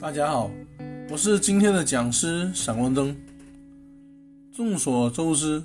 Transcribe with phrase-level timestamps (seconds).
[0.00, 0.50] 大家好，
[1.10, 3.14] 我是今天的讲师闪光灯。
[4.50, 5.62] 众所周知，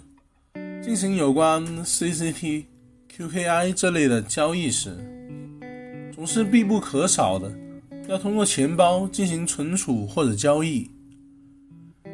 [0.83, 2.65] 进行有关 CCT、
[3.15, 4.97] QKI 这类的交易时，
[6.13, 7.49] 总是必不可少的
[8.09, 10.91] 要通过钱包进行存储或者交易。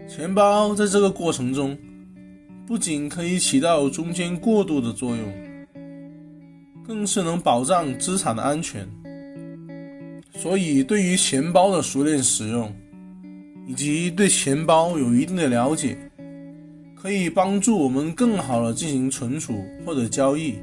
[0.07, 1.75] 钱包在这个过程中，
[2.67, 5.33] 不仅可以起到中间过渡的作用，
[6.85, 8.87] 更是能保障资产的安全。
[10.41, 12.73] 所以，对于钱包的熟练使用，
[13.67, 15.95] 以及对钱包有一定的了解，
[16.99, 20.55] 可以帮助我们更好的进行存储或者交易。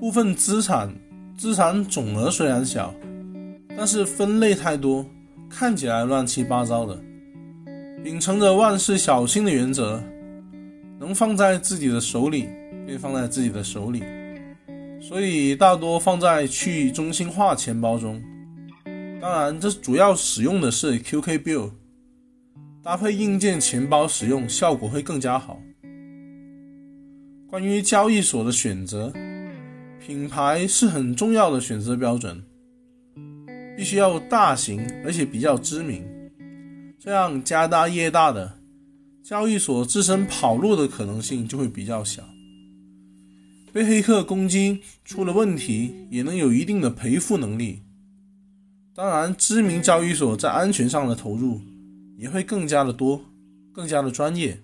[0.00, 0.90] 部分资产
[1.36, 2.94] 资产总额虽然小，
[3.76, 5.04] 但是分类太多，
[5.50, 6.98] 看起来乱七八糟的。
[8.02, 10.02] 秉承着万事小心的原则，
[10.98, 12.48] 能放在自己的手里，
[12.86, 14.02] 便放在自己的手里。
[15.08, 18.20] 所以大多放在去中心化钱包中，
[19.20, 21.70] 当然这主要使用的是 QK Bill，
[22.82, 25.62] 搭配硬件钱包使用效果会更加好。
[27.48, 29.12] 关于交易所的选择，
[30.04, 32.42] 品牌是很重要的选择标准，
[33.76, 36.04] 必须要大型而且比较知名，
[36.98, 38.58] 这样家大业大的
[39.22, 42.24] 交易所自身跑路的可能性就会比较小。
[43.76, 47.82] 被黑客攻击出了问题，也能有一定的赔付能力。
[48.94, 51.60] 当然，知名交易所在安全上的投入
[52.16, 53.22] 也会更加的多，
[53.74, 54.58] 更加的专业。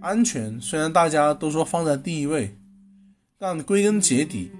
[0.00, 2.56] 安全虽然大家都说放在第一位，
[3.38, 4.50] 但归根结底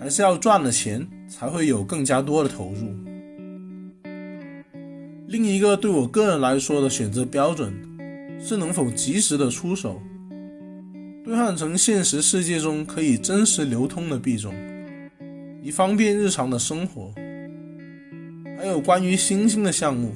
[0.00, 2.96] 还是要赚了钱才会有更加多的投入。
[5.28, 7.74] 另一个对我个人来说的选择标准
[8.42, 10.00] 是能否及时的出手。
[11.22, 14.54] 兑换成现实世界中可以真实流通的币种，
[15.62, 17.12] 以方便日常的生活。
[18.56, 20.14] 还有关于新兴的项目，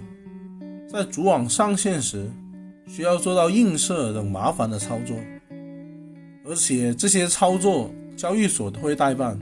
[0.88, 2.26] 在主网上线时
[2.86, 5.14] 需要做到映射等麻烦的操作，
[6.46, 9.38] 而且这些操作交易所都会代办，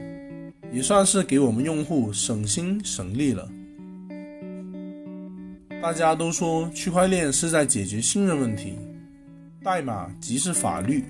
[0.72, 3.48] 也算是给我们用户省心省力了。
[5.80, 8.74] 大家都说区块链是在解决信任问题，
[9.62, 11.04] 代码即是法律。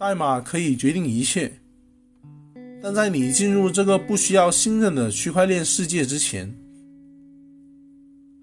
[0.00, 1.52] 代码可以决定一切，
[2.82, 6.56] 但在你进入这个不需要信任的区块链世界之前，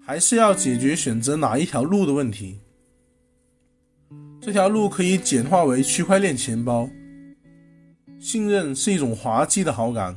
[0.00, 2.60] 还是要解决选择哪一条路的问题。
[4.40, 6.88] 这条路可以简化为区块链钱包。
[8.20, 10.16] 信任是一种滑稽的好感，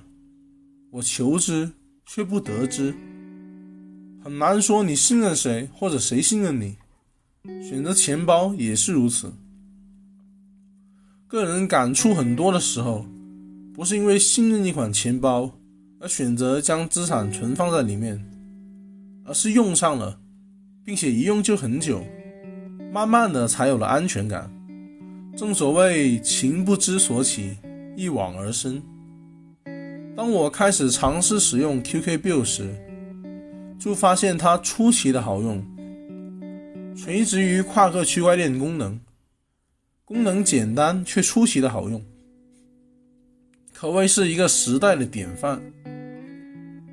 [0.91, 1.71] 我求之
[2.05, 2.93] 却不得之，
[4.23, 6.77] 很难说你信任谁或者谁信任你。
[7.67, 9.33] 选择钱包也是如此。
[11.31, 13.05] 个人感触很多的时候，
[13.73, 15.49] 不是因为信任一款钱包
[15.97, 18.21] 而选择将资产存放在里面，
[19.23, 20.19] 而是用上了，
[20.83, 22.03] 并且一用就很久，
[22.91, 24.51] 慢慢的才有了安全感。
[25.33, 27.55] 正所谓情不知所起，
[27.95, 28.83] 一往而深。
[30.17, 32.75] 当我开始尝试使用 QQ Bill 时，
[33.79, 35.65] 就发现它出奇的好用，
[36.93, 38.99] 垂直于跨个区块链功能。
[40.11, 42.03] 功能简单却出奇的好用，
[43.73, 45.61] 可谓是一个时代的典范。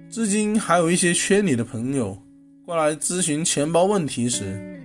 [0.09, 2.17] 至今还有一些圈里的朋友
[2.65, 4.81] 过来咨询钱包问题时，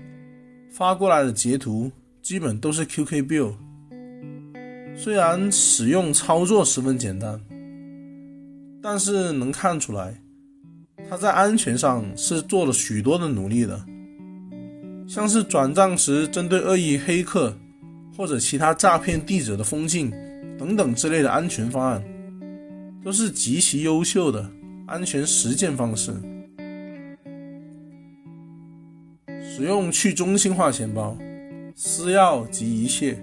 [0.72, 1.92] 发过来的截图
[2.24, 3.54] 基本都是 QK Bill。
[4.98, 7.40] 虽然使用操作十分简单，
[8.82, 10.20] 但是能看出来，
[11.08, 13.86] 它在安全上是做了许多的努力的，
[15.08, 17.56] 像是转账时针对恶意黑客。
[18.16, 20.12] 或者其他诈骗地址的封禁
[20.58, 22.04] 等等之类的安全方案，
[23.04, 24.48] 都是极其优秀的
[24.86, 26.14] 安全实践方式。
[29.42, 31.18] 使用去中心化钱包，
[31.76, 33.18] 私钥及一切，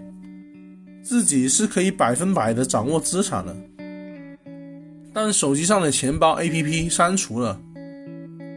[1.02, 3.56] 自己是可以百分百的掌握资产的。
[5.12, 7.60] 但手机上的钱包 APP 删除了，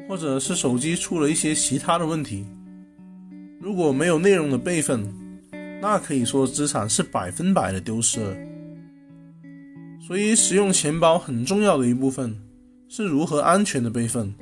[0.08, 2.46] 或者是手机出了一些其他的问题，
[3.60, 5.23] 如果没有内容的备份。
[5.84, 8.38] 那可以说资产是百分百的丢失了。
[10.00, 12.34] 所以使用钱包很重要的一部分
[12.88, 14.34] 是如何安全的备份，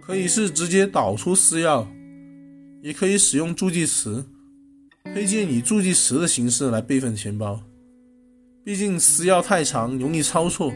[0.00, 1.84] 可以是直接导出私钥，
[2.82, 4.24] 也可以使用助记词，
[5.12, 7.60] 推荐以助记词的形式来备份钱包，
[8.62, 10.72] 毕竟私钥太长容易抄错。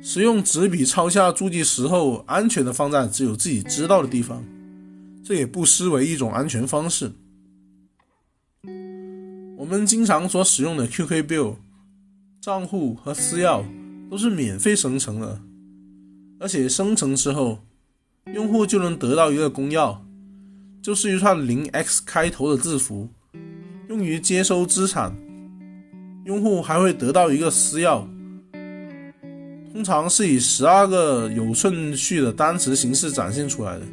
[0.00, 4.42] 使用纸笔抄下助记词后，安全的放在只有自己知道的地方，
[5.22, 7.12] 这也不失为一种安全方式。
[9.56, 11.54] 我们经常所使用的 QQ Bill
[12.40, 13.62] 账户和私钥
[14.10, 15.40] 都是免费生成的，
[16.40, 17.58] 而且生成之后，
[18.34, 19.96] 用户就能得到一个公钥，
[20.82, 23.08] 就是一串零 x 开头的字符，
[23.88, 25.14] 用于接收资产。
[26.24, 28.02] 用户还会得到一个私钥，
[29.72, 33.84] 通常是以十二个有顺序的单词形式展现出来的，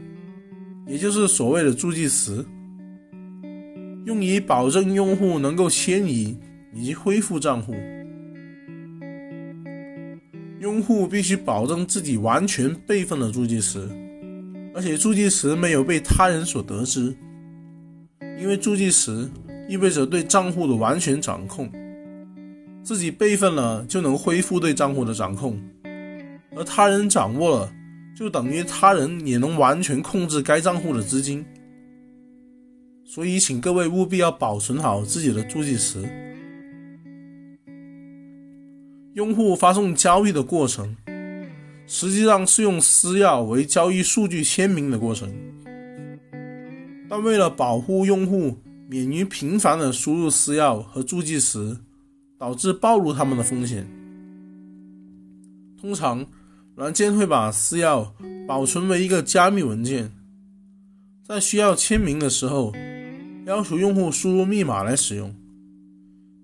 [0.88, 2.46] 也就是所谓的助记词，
[4.12, 6.38] 用以保证用户能够迁移
[6.74, 7.74] 以及恢复账户。
[10.60, 13.90] 用户必须保证自己完全备份了助记词，
[14.76, 17.16] 而且助记词没有被他人所得知，
[18.38, 19.32] 因为助记词
[19.70, 21.72] 意味着对账户的完全掌控。
[22.84, 25.54] 自己备份了，就能恢复对账户的掌控；
[26.54, 27.74] 而他人掌握了，
[28.14, 31.46] 就等于他人也能完全控制该账户的资金。
[33.14, 36.08] 所以，请各位务必要保存好自己的助记词。
[39.16, 40.96] 用户发送交易的过程，
[41.86, 45.30] 实际上是用私钥为交易数据签名的过程，
[47.10, 51.78] 但为了保护用户免于频繁的输入私钥和助记词。
[52.40, 53.86] 导致暴露他们的风险。
[55.80, 56.26] 通常，
[56.74, 58.08] 软件会把私钥
[58.48, 60.12] 保存为一个加密文件，
[61.24, 62.74] 在需要签名的时候，
[63.46, 65.34] 要求用户输入密码来使用。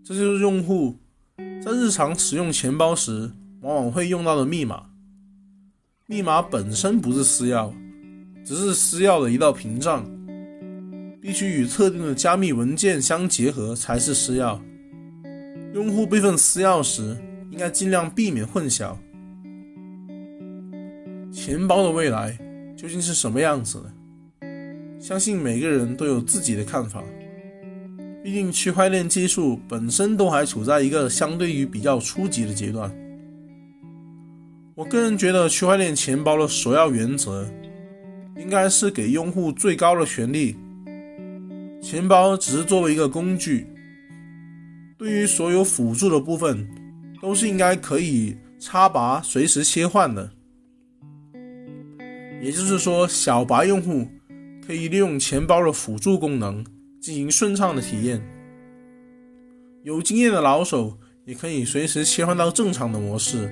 [0.03, 0.95] 这就是用户
[1.63, 4.83] 在日常使用钱包时往往会用到的密码。
[6.05, 7.71] 密码本身不是私钥，
[8.45, 10.09] 只是私钥的一道屏障，
[11.21, 14.57] 必须与特定的加密文件相结合才是私钥。
[15.73, 17.15] 用户备份私钥时，
[17.51, 18.95] 应该尽量避免混淆。
[21.31, 22.35] 钱包的未来
[22.75, 23.93] 究竟是什么样子的？
[24.99, 27.03] 相信每个人都有自己的看法。
[28.23, 32.91] 毕竟区块链技术本身都还处在一个相对于比较初级的阶段。
[34.75, 37.47] 我个人觉得，区块链钱包的首要原则
[38.35, 40.55] 应该是给用户最高的权利，
[41.81, 43.65] 钱包只是作为一个工具。
[44.97, 46.67] 对于所有辅助的部分，
[47.21, 50.29] 都是应该可以插拔、随时切换的。
[52.41, 54.07] 也就是说，小白用户
[54.67, 56.61] 可以利用钱包的辅助功能
[56.99, 58.19] 进行顺畅的体验；
[59.83, 63.49] 有经验的老手也可以随时切换到正常的模式，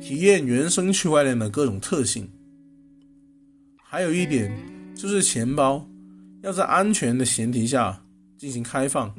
[0.00, 2.30] 体验原生区块链的各种特性。
[3.82, 4.56] 还有一点
[4.94, 5.84] 就是，钱包
[6.44, 8.04] 要在安全的前提下
[8.38, 9.12] 进行开放。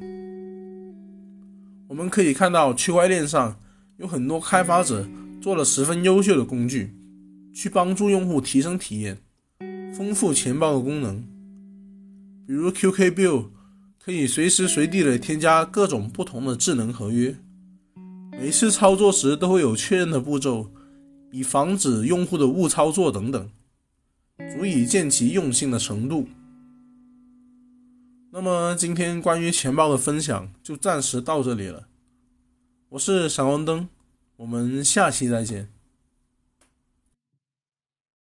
[1.89, 3.59] 我们可以看到，区块链上
[3.97, 5.05] 有很多开发者
[5.41, 6.95] 做了十分优秀的工具，
[7.53, 9.17] 去帮助用户提升体验，
[9.95, 11.23] 丰富钱包的功能。
[12.47, 13.45] 比如 QK Bill
[13.99, 17.35] 可以随时随地的添加各种不同的智能合约，
[18.31, 20.69] 每次操作时都会有确认的步骤，
[21.31, 23.49] 以防止用户的误操作等等，
[24.57, 26.27] 足以见其用心的程度。
[28.31, 31.87] 那么今天关于钱包的分享就暂时到这里了。
[32.89, 33.87] 我是闪光灯，
[34.37, 35.69] 我们下期再见。